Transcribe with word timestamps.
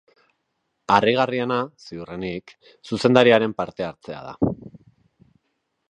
Harrigarriena, 0.95 1.57
ziurrenik, 1.89 2.55
zuzendariaren 2.91 3.55
partehartzea 3.61 4.23
da. 4.31 4.37